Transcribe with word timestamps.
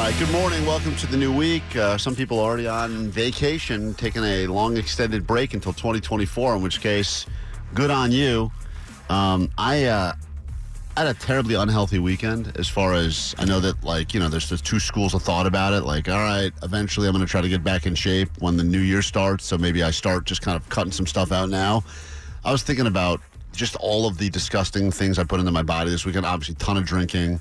All 0.00 0.06
right, 0.06 0.18
good 0.18 0.32
morning. 0.32 0.64
Welcome 0.64 0.96
to 0.96 1.06
the 1.06 1.16
new 1.18 1.30
week. 1.30 1.76
Uh, 1.76 1.98
some 1.98 2.16
people 2.16 2.38
are 2.38 2.44
already 2.44 2.66
on 2.66 3.10
vacation, 3.10 3.92
taking 3.92 4.24
a 4.24 4.46
long 4.46 4.78
extended 4.78 5.26
break 5.26 5.52
until 5.52 5.74
2024, 5.74 6.56
in 6.56 6.62
which 6.62 6.80
case, 6.80 7.26
good 7.74 7.90
on 7.90 8.10
you. 8.10 8.50
Um, 9.10 9.50
I, 9.58 9.84
uh, 9.84 10.14
had 10.96 11.06
a 11.06 11.12
terribly 11.12 11.54
unhealthy 11.54 11.98
weekend 11.98 12.50
as 12.56 12.66
far 12.66 12.94
as 12.94 13.34
I 13.36 13.44
know 13.44 13.60
that, 13.60 13.84
like, 13.84 14.14
you 14.14 14.20
know, 14.20 14.30
there's 14.30 14.48
just 14.48 14.64
two 14.64 14.80
schools 14.80 15.12
of 15.12 15.22
thought 15.22 15.46
about 15.46 15.74
it. 15.74 15.82
Like, 15.82 16.08
all 16.08 16.16
right, 16.16 16.50
eventually 16.62 17.06
I'm 17.06 17.12
going 17.12 17.24
to 17.24 17.30
try 17.30 17.42
to 17.42 17.48
get 17.50 17.62
back 17.62 17.84
in 17.84 17.94
shape 17.94 18.30
when 18.38 18.56
the 18.56 18.64
new 18.64 18.80
year 18.80 19.02
starts. 19.02 19.44
So 19.44 19.58
maybe 19.58 19.82
I 19.82 19.90
start 19.90 20.24
just 20.24 20.40
kind 20.40 20.56
of 20.56 20.66
cutting 20.70 20.92
some 20.92 21.06
stuff 21.06 21.30
out 21.30 21.50
now. 21.50 21.84
I 22.42 22.52
was 22.52 22.62
thinking 22.62 22.86
about 22.86 23.20
just 23.52 23.76
all 23.76 24.06
of 24.06 24.16
the 24.16 24.30
disgusting 24.30 24.90
things 24.90 25.18
I 25.18 25.24
put 25.24 25.40
into 25.40 25.52
my 25.52 25.62
body 25.62 25.90
this 25.90 26.06
weekend. 26.06 26.24
Obviously, 26.24 26.54
ton 26.54 26.78
of 26.78 26.86
drinking. 26.86 27.38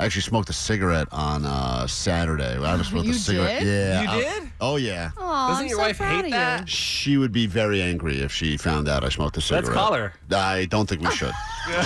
I 0.00 0.04
actually 0.04 0.22
smoked 0.22 0.48
a 0.48 0.52
cigarette 0.52 1.08
on 1.10 1.44
uh, 1.44 1.86
Saturday. 1.86 2.56
I 2.56 2.76
just 2.76 2.90
smoked 2.90 3.06
You 3.06 3.12
a 3.12 3.14
cigarette. 3.16 3.60
did? 3.60 3.66
Yeah. 3.68 4.02
You 4.02 4.08
I- 4.08 4.20
did? 4.40 4.50
oh 4.60 4.76
yeah. 4.76 5.10
Aw, 5.18 5.48
Doesn't 5.48 5.62
I'm 5.64 5.68
your 5.68 5.76
so 5.78 5.82
wife 5.82 5.96
proud 5.98 6.24
hate 6.24 6.30
that? 6.30 6.60
You. 6.60 6.66
She 6.66 7.16
would 7.16 7.32
be 7.32 7.46
very 7.46 7.82
angry 7.82 8.20
if 8.20 8.32
she 8.32 8.56
found 8.56 8.88
out 8.88 9.02
I 9.04 9.08
smoked 9.08 9.36
a 9.36 9.40
cigarette. 9.40 9.64
Let's 9.64 9.74
call 9.76 9.94
her. 9.94 10.12
I 10.30 10.66
don't 10.66 10.88
think 10.88 11.02
we 11.02 11.10
should. 11.10 11.32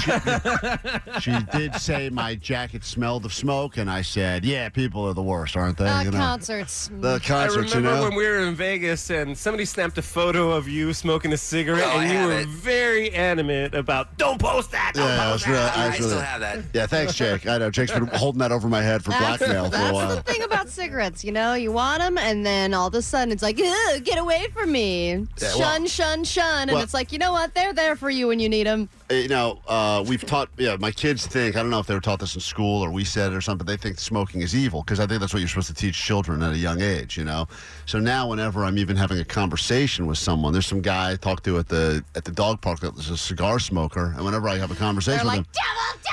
She, 0.00 1.20
she 1.32 1.42
did 1.52 1.74
say 1.76 2.10
my 2.10 2.34
jacket 2.34 2.84
smelled 2.84 3.24
of 3.24 3.32
smoke, 3.32 3.76
and 3.76 3.90
I 3.90 4.02
said, 4.02 4.44
"Yeah, 4.44 4.68
people 4.68 5.04
are 5.06 5.14
the 5.14 5.22
worst, 5.22 5.56
aren't 5.56 5.78
they?" 5.78 5.88
Uh, 5.88 6.02
you 6.02 6.10
know? 6.10 6.18
concerts. 6.18 6.90
The 7.00 7.14
I 7.14 7.18
concerts, 7.18 7.74
remember 7.74 7.90
you 7.90 7.96
know. 7.96 8.02
when 8.08 8.14
we 8.16 8.26
were 8.26 8.40
in 8.40 8.54
Vegas 8.54 9.10
and 9.10 9.36
somebody 9.36 9.64
snapped 9.64 9.98
a 9.98 10.02
photo 10.02 10.50
of 10.52 10.68
you 10.68 10.92
smoking 10.92 11.32
a 11.32 11.36
cigarette, 11.36 11.84
Oh, 11.86 11.98
I 11.98 12.04
and 12.04 12.12
you 12.12 12.26
were 12.26 12.40
it. 12.40 12.48
very 12.48 13.12
animate 13.12 13.74
about 13.74 14.16
"Don't 14.18 14.40
post 14.40 14.70
that, 14.72 14.92
don't 14.94 15.06
Yeah, 15.08 15.14
I 15.14 15.30
post 15.30 15.32
was 15.32 15.48
really, 15.48 15.58
that." 15.64 15.76
I 15.76 15.84
I 15.84 15.86
was 15.88 15.96
still 15.96 16.20
have 16.20 16.40
that. 16.40 16.58
Yeah, 16.72 16.86
thanks, 16.86 17.14
Jake. 17.14 17.46
I 17.46 17.58
know 17.58 17.70
Jake's 17.70 17.92
been 17.92 18.06
holding 18.06 18.38
that 18.40 18.52
over 18.52 18.68
my 18.68 18.82
head 18.82 19.02
for 19.04 19.10
blackmail 19.10 19.70
for 19.70 19.76
a 19.76 19.92
while. 19.92 20.08
That's 20.08 20.26
the 20.26 20.32
thing 20.32 20.42
about 20.42 20.68
cigarettes, 20.68 21.24
you 21.24 21.32
know. 21.32 21.54
You 21.54 21.72
want 21.72 22.00
them, 22.00 22.18
and 22.18 22.44
then 22.44 22.74
all 22.74 22.88
of 22.88 22.94
a 22.94 23.02
sudden 23.02 23.32
it's 23.32 23.42
like, 23.42 23.58
"Ugh, 23.60 24.04
get 24.04 24.18
away 24.18 24.46
from 24.52 24.72
me. 24.72 25.10
Yeah, 25.12 25.16
well- 25.40 25.58
shun, 25.58 25.86
shun, 25.86 26.24
shun. 26.24 26.62
And 26.62 26.72
Well- 26.72 26.82
it's 26.82 26.94
like, 26.94 27.12
you 27.12 27.18
know 27.18 27.32
what? 27.32 27.54
They're 27.54 27.72
there 27.72 27.96
for 27.96 28.10
you 28.10 28.28
when 28.28 28.40
you 28.40 28.48
need 28.48 28.66
them. 28.66 28.88
you 29.10 29.28
know, 29.28 29.60
uh, 29.72 30.02
we've 30.06 30.24
taught, 30.26 30.50
yeah, 30.58 30.76
my 30.78 30.90
kids 30.90 31.26
think, 31.26 31.56
I 31.56 31.60
don't 31.60 31.70
know 31.70 31.78
if 31.78 31.86
they 31.86 31.94
were 31.94 32.00
taught 32.00 32.20
this 32.20 32.34
in 32.34 32.40
school 32.42 32.82
or 32.84 32.90
we 32.90 33.04
said 33.04 33.32
it 33.32 33.34
or 33.34 33.40
something, 33.40 33.64
but 33.64 33.70
they 33.70 33.78
think 33.78 33.98
smoking 33.98 34.42
is 34.42 34.54
evil 34.54 34.82
because 34.82 35.00
I 35.00 35.06
think 35.06 35.20
that's 35.20 35.32
what 35.32 35.40
you're 35.40 35.48
supposed 35.48 35.68
to 35.68 35.74
teach 35.74 35.96
children 35.96 36.42
at 36.42 36.52
a 36.52 36.58
young 36.58 36.82
age, 36.82 37.16
you 37.16 37.24
know? 37.24 37.48
So 37.86 37.98
now 37.98 38.28
whenever 38.28 38.64
I'm 38.64 38.76
even 38.76 38.96
having 38.96 39.18
a 39.18 39.24
conversation 39.24 40.06
with 40.06 40.18
someone, 40.18 40.52
there's 40.52 40.66
some 40.66 40.82
guy 40.82 41.12
I 41.12 41.16
talked 41.16 41.44
to 41.44 41.58
at 41.58 41.68
the 41.68 42.04
at 42.14 42.24
the 42.24 42.32
dog 42.32 42.60
park 42.60 42.80
that 42.80 42.94
was 42.94 43.08
a 43.10 43.16
cigar 43.16 43.58
smoker, 43.58 44.12
and 44.16 44.24
whenever 44.24 44.48
I 44.48 44.56
have 44.58 44.70
a 44.70 44.74
conversation 44.74 45.26
They're 45.26 45.38
with 45.38 45.46
like, 45.48 45.56
him, 45.56 45.62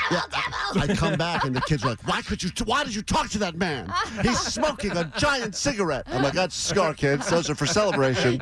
devil, 0.09 0.21
devil, 0.21 0.29
devil. 0.31 0.93
I 0.93 0.95
come 0.95 1.17
back 1.17 1.43
and 1.45 1.55
the 1.55 1.61
kids 1.61 1.83
are 1.83 1.89
like, 1.89 2.07
"Why 2.07 2.21
could 2.21 2.41
you? 2.41 2.49
Why 2.65 2.83
did 2.83 2.95
you 2.95 3.01
talk 3.01 3.29
to 3.31 3.37
that 3.39 3.55
man? 3.57 3.91
He's 4.21 4.39
smoking 4.57 4.91
a 4.97 5.11
giant 5.17 5.55
cigarette." 5.55 6.05
I'm 6.07 6.23
like, 6.23 6.33
"That's 6.33 6.55
cigar, 6.55 6.93
kids. 6.93 7.29
Those 7.29 7.49
are 7.49 7.55
for 7.55 7.65
celebration." 7.65 8.39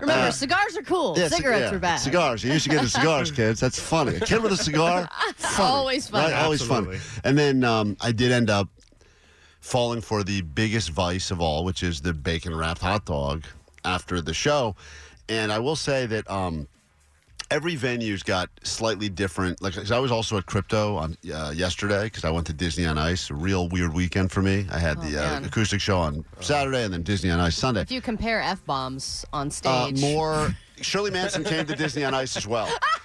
Remember, 0.00 0.12
Uh, 0.12 0.30
cigars 0.30 0.76
are 0.76 0.82
cool. 0.82 1.14
Yeah, 1.16 1.28
Cigarettes 1.28 1.70
yeah, 1.70 1.76
are 1.76 1.78
bad. 1.78 1.96
Cigars. 1.96 2.44
You 2.44 2.52
used 2.52 2.64
to 2.64 2.70
get 2.70 2.82
the 2.82 2.88
cigars, 2.88 3.30
kids. 3.30 3.60
That's 3.60 3.78
funny. 3.80 4.16
A 4.16 4.20
kid 4.20 4.42
with 4.42 4.52
a 4.52 4.55
cigar, 4.56 5.08
funny. 5.36 5.68
Always 5.68 6.08
fun. 6.08 6.24
Right? 6.24 6.32
Always 6.42 6.62
Absolutely. 6.62 6.98
funny. 6.98 7.20
And 7.24 7.38
then 7.38 7.64
um, 7.64 7.96
I 8.00 8.12
did 8.12 8.32
end 8.32 8.50
up 8.50 8.68
falling 9.60 10.00
for 10.00 10.22
the 10.22 10.42
biggest 10.42 10.90
vice 10.90 11.30
of 11.30 11.40
all, 11.40 11.64
which 11.64 11.82
is 11.82 12.00
the 12.00 12.12
bacon 12.12 12.54
wrapped 12.54 12.80
hot 12.80 13.04
dog 13.04 13.44
after 13.84 14.20
the 14.20 14.34
show. 14.34 14.76
And 15.28 15.50
I 15.52 15.58
will 15.58 15.74
say 15.76 16.06
that 16.06 16.30
um, 16.30 16.68
every 17.50 17.74
venue's 17.74 18.22
got 18.22 18.48
slightly 18.62 19.08
different. 19.08 19.60
Like 19.60 19.74
'cause 19.74 19.90
I 19.90 19.98
was 19.98 20.12
also 20.12 20.36
at 20.38 20.46
Crypto 20.46 20.96
on 20.96 21.16
uh, 21.32 21.52
yesterday 21.54 22.04
because 22.04 22.24
I 22.24 22.30
went 22.30 22.46
to 22.46 22.52
Disney 22.52 22.86
on 22.86 22.96
Ice. 22.96 23.30
A 23.30 23.34
real 23.34 23.68
weird 23.68 23.92
weekend 23.92 24.30
for 24.30 24.40
me. 24.42 24.66
I 24.70 24.78
had 24.78 25.00
the 25.00 25.18
uh, 25.20 25.26
Oh, 25.26 25.30
man. 25.40 25.44
acoustic 25.44 25.80
show 25.80 25.98
on 25.98 26.24
Saturday 26.40 26.84
and 26.84 26.92
then 26.94 27.02
Disney 27.02 27.30
on 27.30 27.40
Ice 27.40 27.56
Sunday. 27.56 27.80
If 27.80 27.90
you 27.90 28.00
compare 28.00 28.40
f 28.40 28.64
bombs 28.66 29.24
on 29.32 29.48
Uh, 29.48 29.50
stage, 29.50 30.00
more. 30.00 30.54
Shirley 30.82 31.10
Manson 31.10 31.42
came 31.42 31.64
to 31.66 31.74
Disney 31.74 32.04
on 32.04 32.12
Ice 32.12 32.36
as 32.36 32.46
well, 32.46 32.68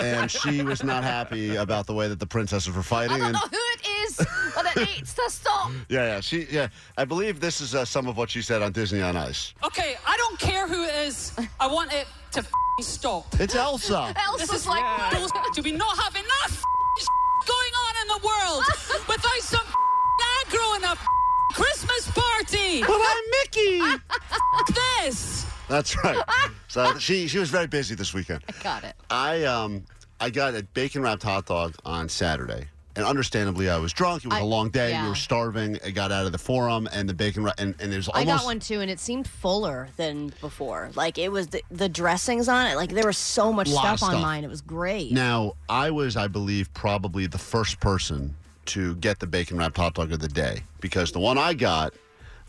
and 0.00 0.30
she 0.30 0.62
was 0.62 0.82
not 0.84 1.02
happy 1.04 1.56
about 1.56 1.86
the 1.86 1.94
way 1.94 2.08
that 2.08 2.18
the 2.20 2.26
princesses 2.26 2.74
were 2.74 2.82
fighting. 2.82 3.16
I 3.22 3.32
fighting. 3.32 3.32
don't 3.32 3.42
And 3.42 3.52
know 3.52 3.58
who 3.58 3.64
it 3.74 3.88
is, 4.08 4.26
but 4.54 4.76
it 4.76 4.96
needs 4.96 5.14
to 5.14 5.30
stop. 5.30 5.70
yeah, 5.88 6.14
yeah, 6.14 6.20
she, 6.20 6.46
yeah. 6.50 6.68
I 6.96 7.04
believe 7.04 7.40
this 7.40 7.60
is 7.60 7.74
uh, 7.74 7.84
some 7.84 8.06
of 8.06 8.16
what 8.16 8.30
she 8.30 8.42
said 8.42 8.62
on 8.62 8.72
Disney 8.72 9.02
on 9.02 9.16
Ice. 9.16 9.54
Okay, 9.64 9.96
I 10.06 10.16
don't 10.16 10.38
care 10.38 10.66
who 10.68 10.84
it 10.84 10.94
is. 11.06 11.32
I 11.60 11.66
want 11.66 11.92
it 11.92 12.06
to 12.32 12.40
f***ing 12.40 12.84
stop. 12.84 13.26
It's 13.40 13.54
Elsa. 13.54 14.14
This 14.38 14.50
Elsa's 14.50 14.60
is 14.62 14.66
like, 14.66 14.82
like 14.98 15.12
bullshit. 15.12 15.54
Do 15.54 15.62
we 15.62 15.72
not 15.72 15.96
have 15.98 16.14
enough 16.14 16.52
f***ing 16.52 17.06
going 17.46 17.74
on 17.86 17.92
in 18.02 18.08
the 18.08 18.26
world 18.26 18.62
without 19.08 19.40
some 19.40 19.60
f***ing 19.66 20.52
aggro 20.52 20.76
in 20.78 20.84
a 20.84 20.92
f***ing 20.92 21.54
Christmas 21.54 22.10
party? 22.14 22.80
but 22.82 22.90
I'm 22.92 23.24
Mickey. 23.42 23.80
F- 23.80 24.74
this. 25.02 25.46
That's 25.68 25.96
right. 26.04 26.22
So 26.70 26.98
she 26.98 27.28
she 27.28 27.38
was 27.38 27.48
very 27.48 27.66
busy 27.66 27.94
this 27.94 28.12
weekend. 28.12 28.44
I 28.46 28.62
got 28.62 28.84
it. 28.84 28.94
I 29.08 29.44
um 29.44 29.84
I 30.20 30.28
got 30.28 30.54
a 30.54 30.62
bacon 30.62 31.00
wrapped 31.00 31.22
hot 31.22 31.46
dog 31.46 31.74
on 31.86 32.10
Saturday. 32.10 32.66
And 32.94 33.06
understandably, 33.06 33.70
I 33.70 33.78
was 33.78 33.92
drunk. 33.92 34.24
It 34.24 34.28
was 34.28 34.38
I- 34.38 34.40
a 34.40 34.44
long 34.44 34.68
day. 34.70 34.90
yeah. 34.90 35.04
We 35.04 35.08
were 35.10 35.14
starving. 35.14 35.78
I 35.84 35.90
got 35.90 36.10
out 36.12 36.26
of 36.26 36.32
the 36.32 36.38
forum, 36.38 36.88
and 36.92 37.08
the 37.08 37.14
bacon 37.14 37.44
wrap, 37.44 37.54
and, 37.58 37.74
and 37.80 37.94
was 37.94 38.08
I 38.10 38.20
almost. 38.20 38.38
got 38.38 38.44
one 38.44 38.60
too, 38.60 38.80
and 38.80 38.90
it 38.90 38.98
seemed 39.00 39.26
fuller 39.28 39.88
than 39.96 40.34
before. 40.42 40.90
Like 40.94 41.16
it 41.16 41.30
was 41.32 41.46
the, 41.46 41.62
the 41.70 41.88
dressings 41.88 42.48
on 42.50 42.66
it. 42.66 42.74
Like 42.76 42.90
there 42.90 43.06
was 43.06 43.16
so 43.16 43.50
much 43.52 43.68
Lot 43.68 43.92
of 43.92 43.98
stuff 43.98 44.08
on 44.08 44.14
stuff. 44.16 44.22
mine. 44.22 44.44
It 44.44 44.50
was 44.50 44.60
great. 44.60 45.12
Now, 45.12 45.54
I 45.70 45.90
was, 45.90 46.16
I 46.16 46.26
believe, 46.26 46.72
probably 46.74 47.26
the 47.26 47.38
first 47.38 47.78
person 47.80 48.34
to 48.66 48.94
get 48.96 49.20
the 49.20 49.26
bacon 49.26 49.56
wrapped 49.56 49.76
hot 49.78 49.94
dog 49.94 50.12
of 50.12 50.18
the 50.18 50.28
day 50.28 50.62
because 50.80 51.12
the 51.12 51.20
one 51.20 51.38
I 51.38 51.54
got, 51.54 51.94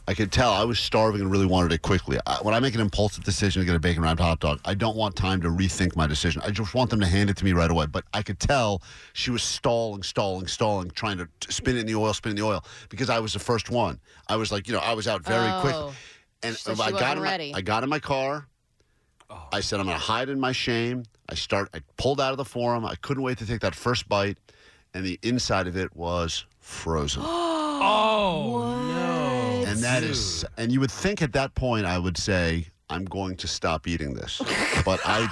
I 0.09 0.15
could 0.15 0.31
tell 0.31 0.51
I 0.51 0.63
was 0.63 0.79
starving 0.79 1.21
and 1.21 1.29
really 1.29 1.45
wanted 1.45 1.71
it 1.71 1.83
quickly. 1.83 2.17
I, 2.25 2.37
when 2.37 2.55
I 2.55 2.59
make 2.59 2.73
an 2.73 2.81
impulsive 2.81 3.23
decision 3.23 3.61
to 3.61 3.65
get 3.67 3.75
a 3.75 3.79
bacon 3.79 4.01
wrapped 4.01 4.19
hot 4.19 4.39
dog, 4.39 4.59
I 4.65 4.73
don't 4.73 4.97
want 4.97 5.15
time 5.15 5.39
to 5.43 5.49
rethink 5.49 5.95
my 5.95 6.07
decision. 6.07 6.41
I 6.43 6.49
just 6.49 6.73
want 6.73 6.89
them 6.89 6.99
to 7.01 7.05
hand 7.05 7.29
it 7.29 7.37
to 7.37 7.45
me 7.45 7.53
right 7.53 7.69
away. 7.69 7.85
But 7.85 8.05
I 8.11 8.23
could 8.23 8.39
tell 8.39 8.81
she 9.13 9.29
was 9.29 9.43
stalling, 9.43 10.01
stalling, 10.01 10.47
stalling, 10.47 10.89
trying 10.89 11.19
to 11.19 11.29
t- 11.39 11.51
spin 11.51 11.77
it 11.77 11.81
in 11.81 11.85
the 11.85 11.93
oil, 11.93 12.11
spin 12.15 12.31
it 12.31 12.39
in 12.39 12.41
the 12.41 12.47
oil 12.47 12.65
because 12.89 13.11
I 13.11 13.19
was 13.19 13.33
the 13.33 13.39
first 13.39 13.69
one. 13.69 13.99
I 14.27 14.35
was 14.35 14.51
like, 14.51 14.67
you 14.67 14.73
know, 14.73 14.79
I 14.79 14.93
was 14.93 15.07
out 15.07 15.21
very 15.21 15.51
quick. 15.61 15.75
Oh. 15.75 15.93
And 16.41 16.55
So 16.55 16.71
I 16.71 16.75
got 16.75 16.93
wasn't 16.93 17.11
in 17.11 17.17
my, 17.19 17.23
ready. 17.23 17.53
I 17.53 17.61
got 17.61 17.83
in 17.83 17.89
my 17.89 17.99
car. 17.99 18.47
Oh. 19.29 19.47
I 19.53 19.59
said 19.59 19.79
I'm 19.79 19.85
going 19.85 19.95
to 19.95 20.03
hide 20.03 20.29
in 20.29 20.39
my 20.39 20.53
shame. 20.53 21.03
I 21.29 21.35
start. 21.35 21.69
I 21.75 21.81
pulled 21.97 22.19
out 22.19 22.31
of 22.31 22.37
the 22.37 22.45
forum. 22.45 22.83
I 22.83 22.95
couldn't 22.95 23.21
wait 23.21 23.37
to 23.37 23.45
take 23.45 23.61
that 23.61 23.75
first 23.75 24.09
bite, 24.09 24.39
and 24.95 25.05
the 25.05 25.19
inside 25.21 25.67
of 25.67 25.77
it 25.77 25.95
was 25.95 26.45
frozen. 26.59 27.21
Oh 27.81 28.75
no! 28.75 29.38
And 29.69 29.79
that 29.83 30.03
is. 30.03 30.45
And 30.57 30.71
you 30.71 30.79
would 30.79 30.91
think 30.91 31.21
at 31.21 31.33
that 31.33 31.55
point 31.55 31.85
I 31.85 31.97
would 31.97 32.17
say 32.17 32.67
I'm 32.89 33.05
going 33.05 33.35
to 33.37 33.47
stop 33.47 33.87
eating 33.87 34.13
this, 34.13 34.41
but 34.85 34.99
I. 35.05 35.27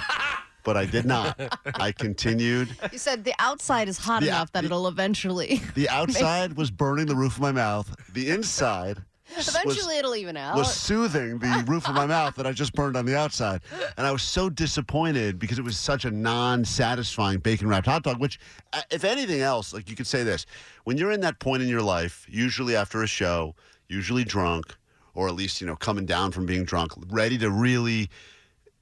But 0.64 0.76
I 0.76 0.84
did 0.84 1.06
not. 1.06 1.40
I 1.76 1.92
continued. 1.92 2.76
You 2.92 2.98
said 2.98 3.24
the 3.24 3.32
outside 3.38 3.88
is 3.88 3.96
hot 3.96 4.20
The- 4.20 4.28
enough 4.28 4.52
that 4.52 4.62
the- 4.62 4.66
it'll 4.66 4.86
eventually. 4.88 5.62
The 5.74 5.88
outside 5.88 6.58
was 6.58 6.70
burning 6.70 7.06
the 7.06 7.14
roof 7.16 7.36
of 7.36 7.40
my 7.40 7.52
mouth. 7.52 7.94
The 8.12 8.28
inside 8.28 8.98
was, 9.34 9.48
eventually, 9.48 9.96
it'll 9.96 10.14
even 10.16 10.36
out. 10.36 10.56
was 10.56 10.74
soothing 10.74 11.38
the 11.38 11.64
roof 11.66 11.88
of 11.88 11.94
my 11.94 12.04
mouth 12.04 12.34
that 12.34 12.46
I 12.46 12.52
just 12.52 12.74
burned 12.74 12.98
on 12.98 13.06
the 13.06 13.16
outside. 13.16 13.62
And 13.96 14.06
I 14.06 14.12
was 14.12 14.20
so 14.22 14.50
disappointed 14.50 15.38
because 15.38 15.58
it 15.58 15.64
was 15.64 15.78
such 15.78 16.04
a 16.04 16.10
non 16.10 16.66
satisfying 16.66 17.38
bacon 17.38 17.66
wrapped 17.68 17.86
hot 17.86 18.02
dog, 18.02 18.20
which, 18.20 18.38
uh, 18.74 18.82
if 18.90 19.04
anything 19.04 19.40
else, 19.40 19.72
like 19.72 19.88
you 19.88 19.96
could 19.96 20.06
say 20.08 20.22
this 20.22 20.44
when 20.84 20.98
you're 20.98 21.12
in 21.12 21.20
that 21.20 21.38
point 21.38 21.62
in 21.62 21.68
your 21.68 21.82
life, 21.82 22.26
usually 22.28 22.76
after 22.76 23.02
a 23.02 23.06
show, 23.06 23.54
usually 23.88 24.24
drunk, 24.24 24.76
or 25.14 25.28
at 25.28 25.34
least, 25.34 25.60
you 25.60 25.66
know, 25.66 25.76
coming 25.76 26.06
down 26.06 26.30
from 26.30 26.46
being 26.46 26.64
drunk, 26.64 26.92
ready 27.08 27.38
to 27.38 27.50
really 27.50 28.08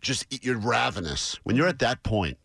just 0.01 0.27
eat. 0.31 0.45
You're 0.45 0.59
ravenous. 0.59 1.39
When 1.45 1.57
you're 1.57 1.69
at 1.69 1.79
that 1.79 2.03
point, 2.03 2.39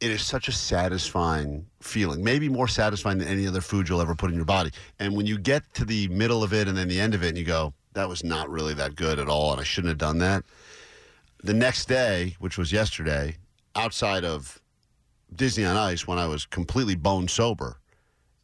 it 0.00 0.10
is 0.10 0.22
such 0.22 0.48
a 0.48 0.52
satisfying 0.52 1.66
feeling, 1.80 2.22
maybe 2.22 2.48
more 2.48 2.68
satisfying 2.68 3.18
than 3.18 3.28
any 3.28 3.46
other 3.46 3.60
food 3.60 3.88
you'll 3.88 4.00
ever 4.00 4.14
put 4.14 4.30
in 4.30 4.36
your 4.36 4.44
body. 4.44 4.70
And 4.98 5.16
when 5.16 5.24
you 5.26 5.38
get 5.38 5.72
to 5.74 5.84
the 5.84 6.08
middle 6.08 6.42
of 6.42 6.52
it 6.52 6.68
and 6.68 6.76
then 6.76 6.88
the 6.88 7.00
end 7.00 7.14
of 7.14 7.22
it, 7.22 7.28
and 7.28 7.38
you 7.38 7.44
go, 7.44 7.72
that 7.94 8.08
was 8.08 8.24
not 8.24 8.50
really 8.50 8.74
that 8.74 8.96
good 8.96 9.18
at 9.18 9.28
all, 9.28 9.52
and 9.52 9.60
I 9.60 9.64
shouldn't 9.64 9.90
have 9.90 9.98
done 9.98 10.18
that. 10.18 10.44
The 11.42 11.54
next 11.54 11.86
day, 11.86 12.36
which 12.38 12.58
was 12.58 12.72
yesterday, 12.72 13.36
outside 13.76 14.24
of 14.24 14.60
Disney 15.36 15.64
on 15.64 15.76
Ice, 15.76 16.06
when 16.06 16.18
I 16.18 16.26
was 16.26 16.44
completely 16.44 16.96
bone 16.96 17.28
sober, 17.28 17.78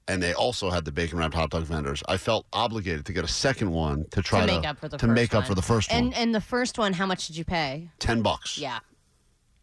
and 0.09 0.23
they 0.23 0.33
also 0.35 0.71
had 0.71 0.85
the 0.85 0.93
bacon 0.93 1.19
wrapped 1.19 1.35
hot 1.35 1.51
dog 1.51 1.65
vendors, 1.65 2.03
I 2.09 2.17
felt 2.17 2.47
obligated 2.53 3.07
to 3.07 3.13
get 3.13 3.25
a 3.25 3.29
second 3.29 3.71
one 3.71 4.07
to 4.11 4.23
try 4.23 4.41
to 4.41 4.47
to 4.47 4.53
make 4.57 4.67
up 4.67 4.79
for 4.79 4.89
the 4.89 4.97
to 4.99 5.07
first 5.07 5.15
make 5.15 5.35
up 5.35 5.41
one. 5.43 5.47
for 5.49 5.55
the 5.55 5.63
first 5.63 5.93
And 5.93 6.07
one. 6.07 6.15
and 6.15 6.35
the 6.35 6.41
first 6.41 6.79
one, 6.79 6.93
how 6.93 7.07
much 7.07 7.27
did 7.27 7.37
you 7.37 7.45
pay? 7.45 7.91
Ten 7.99 8.23
bucks. 8.23 8.59
Yeah. 8.59 8.79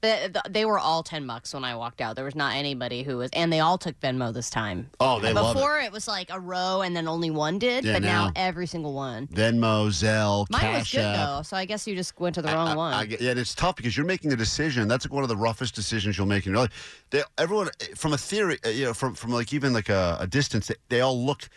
The, 0.02 0.30
the- 0.32 0.50
they 0.52 0.64
were 0.64 0.78
all 0.78 1.02
10 1.02 1.26
bucks 1.26 1.54
when 1.56 1.64
I 1.64 1.76
walked 1.76 2.02
out. 2.02 2.16
There 2.16 2.24
was 2.26 2.36
not 2.36 2.56
anybody 2.56 3.02
who 3.02 3.18
was, 3.18 3.32
and 3.34 3.52
they 3.52 3.60
all 3.62 3.80
took 3.80 4.00
Venmo 4.00 4.32
this 4.32 4.50
time. 4.52 4.92
Oh, 5.00 5.20
they 5.20 5.34
love 5.34 5.56
it. 5.56 5.60
Before 5.60 5.80
it. 5.80 5.92
was 5.92 6.08
like 6.08 6.30
a 6.32 6.40
row 6.40 6.82
and 6.82 6.96
then 6.96 7.08
only 7.08 7.32
one 7.32 7.58
did, 7.58 7.84
Yeah, 7.84 7.94
but 7.94 8.04
now, 8.04 8.28
now- 8.28 8.34
every 8.36 8.68
single 8.68 8.94
one. 8.94 9.26
Venmo, 9.28 9.88
Zelle, 9.90 10.46
Mine 10.52 10.62
Cash 10.62 10.80
was 10.80 10.92
good 10.92 11.00
App. 11.06 11.16
though, 11.28 11.42
so 11.42 11.58
I 11.58 11.66
guess 11.66 11.88
you 11.88 11.96
just 11.96 12.20
went 12.20 12.36
to 12.36 12.42
the 12.44 12.50
wrong 12.50 12.78
one. 12.78 12.94
I 12.94 13.06
get- 13.06 13.22
yeah, 13.22 13.32
and 13.32 13.40
it's 13.40 13.56
tough 13.56 13.76
because 13.76 13.98
you're 13.98 14.06
making 14.06 14.32
a 14.34 14.36
decision. 14.36 14.88
That's 14.88 15.06
like 15.06 15.14
one 15.14 15.24
of 15.24 15.30
the 15.30 15.38
roughest 15.38 15.74
decisions 15.74 16.16
you'll 16.18 16.28
make 16.28 16.46
in 16.46 16.52
your 16.54 16.62
life. 16.62 17.04
They, 17.10 17.24
everyone, 17.40 17.70
from 17.96 18.14
a 18.14 18.18
theory, 18.18 18.60
uh, 18.66 18.70
you 18.70 18.86
know, 18.86 18.94
from 18.94 19.16
from 19.16 19.32
like 19.32 19.52
even 19.52 19.74
like 19.74 19.90
a, 19.90 20.18
a 20.20 20.28
distance, 20.28 20.68
they, 20.68 20.76
they 20.90 21.02
all 21.02 21.18
look. 21.26 21.50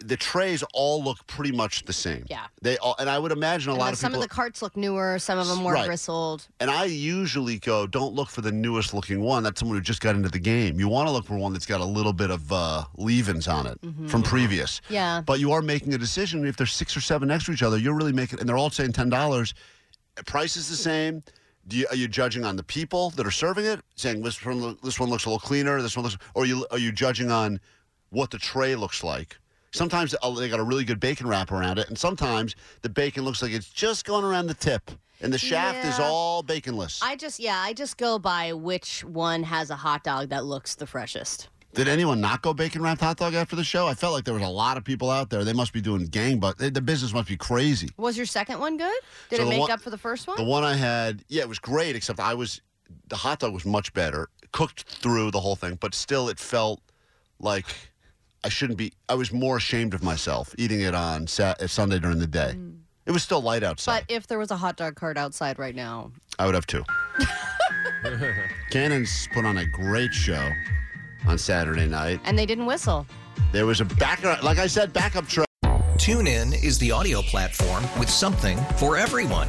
The 0.00 0.16
trays 0.16 0.62
all 0.74 1.02
look 1.02 1.26
pretty 1.26 1.50
much 1.50 1.84
the 1.84 1.92
same. 1.92 2.24
Yeah. 2.30 2.46
They 2.62 2.78
all, 2.78 2.94
and 3.00 3.10
I 3.10 3.18
would 3.18 3.32
imagine 3.32 3.70
a 3.70 3.72
And 3.72 3.80
lot 3.80 3.92
of 3.92 3.98
some 3.98 4.12
people. 4.12 4.22
of 4.22 4.28
the 4.28 4.34
carts 4.34 4.62
look 4.62 4.76
newer, 4.76 5.18
some 5.18 5.40
of 5.40 5.48
them 5.48 5.58
more 5.58 5.72
Right. 5.72 5.86
bristled. 5.86 6.46
and 6.60 6.70
I 6.70 6.84
usually 6.84 7.58
go, 7.58 7.84
don't 7.86 8.14
look 8.14 8.28
for 8.30 8.40
the 8.40 8.52
newest 8.52 8.94
looking 8.94 9.20
one. 9.20 9.42
That's 9.42 9.58
someone 9.58 9.76
who 9.76 9.82
just 9.82 10.00
got 10.00 10.14
into 10.14 10.28
the 10.28 10.38
game. 10.38 10.78
You 10.78 10.86
want 10.86 11.08
to 11.08 11.12
look 11.12 11.26
for 11.26 11.36
one 11.36 11.52
that's 11.52 11.66
got 11.66 11.80
a 11.80 11.84
little 11.84 12.12
bit 12.12 12.30
of 12.30 12.52
uh, 12.52 12.84
leavings 12.96 13.48
on 13.48 13.66
it 13.66 13.80
from 14.08 14.22
previous. 14.22 14.80
Mm-hmm. 14.82 14.94
Yeah. 14.94 15.20
But 15.26 15.40
you 15.40 15.50
are 15.50 15.62
making 15.62 15.92
a 15.94 15.98
decision. 15.98 16.46
If 16.46 16.56
there's 16.56 16.72
six 16.72 16.96
or 16.96 17.00
seven 17.00 17.26
next 17.26 17.46
to 17.46 17.52
each 17.52 17.64
other, 17.64 17.76
you're 17.76 17.96
really 17.96 18.12
making, 18.12 18.38
and 18.38 18.48
they're 18.48 18.56
all 18.56 18.70
saying 18.70 18.92
ten 18.92 19.08
dollars. 19.08 19.52
Price 20.26 20.56
is 20.56 20.68
the 20.68 20.76
same. 20.76 21.24
Do 21.66 21.76
you, 21.76 21.86
are 21.90 21.96
you 21.96 22.06
judging 22.08 22.44
on 22.44 22.54
the 22.56 22.62
people 22.62 23.10
that 23.10 23.26
are 23.26 23.30
serving 23.32 23.64
it, 23.66 23.80
saying 23.96 24.22
this 24.22 24.42
one, 24.44 24.78
this 24.82 24.98
one 24.98 25.10
looks 25.10 25.26
a 25.26 25.28
little 25.28 25.40
cleaner, 25.40 25.82
this 25.82 25.96
one 25.96 26.04
looks, 26.04 26.16
or 26.34 26.44
are 26.44 26.46
you 26.46 26.66
are 26.70 26.78
you 26.78 26.92
judging 26.92 27.30
on 27.32 27.58
what 28.10 28.30
the 28.30 28.38
tray 28.38 28.74
looks 28.76 29.02
like? 29.04 29.36
Sometimes 29.78 30.12
uh, 30.20 30.30
they 30.32 30.48
got 30.48 30.58
a 30.58 30.64
really 30.64 30.84
good 30.84 30.98
bacon 30.98 31.28
wrap 31.28 31.52
around 31.52 31.78
it, 31.78 31.88
and 31.88 31.96
sometimes 31.96 32.56
the 32.82 32.88
bacon 32.88 33.24
looks 33.24 33.40
like 33.42 33.52
it's 33.52 33.70
just 33.70 34.04
going 34.04 34.24
around 34.24 34.48
the 34.48 34.54
tip, 34.54 34.90
and 35.20 35.32
the 35.32 35.38
shaft 35.38 35.86
is 35.86 36.00
all 36.00 36.42
baconless. 36.42 37.00
I 37.00 37.14
just, 37.14 37.38
yeah, 37.38 37.58
I 37.64 37.72
just 37.74 37.96
go 37.96 38.18
by 38.18 38.52
which 38.52 39.04
one 39.04 39.44
has 39.44 39.70
a 39.70 39.76
hot 39.76 40.02
dog 40.02 40.30
that 40.30 40.44
looks 40.44 40.74
the 40.74 40.84
freshest. 40.84 41.48
Did 41.74 41.86
anyone 41.86 42.20
not 42.20 42.42
go 42.42 42.52
bacon 42.52 42.82
wrapped 42.82 43.02
hot 43.02 43.18
dog 43.18 43.34
after 43.34 43.54
the 43.54 43.62
show? 43.62 43.86
I 43.86 43.94
felt 43.94 44.14
like 44.14 44.24
there 44.24 44.34
was 44.34 44.42
a 44.42 44.48
lot 44.48 44.76
of 44.78 44.82
people 44.84 45.10
out 45.10 45.30
there. 45.30 45.44
They 45.44 45.52
must 45.52 45.72
be 45.72 45.80
doing 45.80 46.06
gang, 46.06 46.40
but 46.40 46.58
The 46.58 46.80
business 46.80 47.12
must 47.12 47.28
be 47.28 47.36
crazy. 47.36 47.90
Was 47.98 48.16
your 48.16 48.26
second 48.26 48.58
one 48.58 48.78
good? 48.78 48.98
Did 49.30 49.36
So 49.36 49.46
it 49.46 49.48
make 49.48 49.60
one- 49.60 49.70
up 49.70 49.80
for 49.80 49.90
the 49.90 49.98
first 49.98 50.26
one? 50.26 50.38
The 50.38 50.42
one 50.44 50.64
I 50.64 50.74
had, 50.74 51.22
yeah, 51.28 51.42
it 51.42 51.48
was 51.48 51.60
great, 51.60 51.94
except 51.94 52.18
I 52.18 52.34
was, 52.34 52.62
the 53.06 53.16
hot 53.16 53.38
dog 53.38 53.52
was 53.54 53.64
much 53.64 53.92
better, 53.92 54.28
cooked 54.50 54.82
through 54.88 55.30
the 55.30 55.38
whole 55.40 55.54
thing, 55.54 55.76
but 55.80 55.94
still 55.94 56.28
it 56.28 56.40
felt 56.40 56.80
like 57.38 57.66
I 58.44 58.48
shouldn't 58.48 58.78
be, 58.78 58.92
I 59.08 59.14
was 59.14 59.32
more 59.32 59.56
ashamed 59.56 59.94
of 59.94 60.02
myself 60.02 60.54
eating 60.58 60.80
it 60.80 60.94
on 60.94 61.26
Sat- 61.26 61.60
uh, 61.60 61.66
Sunday 61.66 61.98
during 61.98 62.18
the 62.18 62.26
day. 62.26 62.54
It 63.06 63.10
was 63.10 63.22
still 63.22 63.40
light 63.40 63.62
outside. 63.62 64.04
but 64.06 64.14
if 64.14 64.26
there 64.26 64.38
was 64.38 64.50
a 64.50 64.56
hot 64.56 64.76
dog 64.76 64.94
cart 64.94 65.16
outside 65.16 65.58
right 65.58 65.74
now, 65.74 66.12
I 66.38 66.46
would 66.46 66.54
have 66.54 66.66
two. 66.66 66.84
Cannons 68.70 69.28
put 69.32 69.44
on 69.44 69.58
a 69.58 69.66
great 69.66 70.12
show 70.12 70.48
on 71.26 71.38
Saturday 71.38 71.86
night. 71.86 72.20
and 72.24 72.38
they 72.38 72.46
didn't 72.46 72.66
whistle. 72.66 73.06
There 73.52 73.66
was 73.66 73.80
a 73.80 73.84
backup, 73.84 74.42
like 74.42 74.58
I 74.58 74.66
said, 74.66 74.92
backup 74.92 75.26
track. 75.26 75.46
TuneIn 75.96 76.62
is 76.62 76.78
the 76.78 76.92
audio 76.92 77.22
platform 77.22 77.82
with 77.98 78.08
something 78.08 78.56
for 78.76 78.96
everyone. 78.96 79.48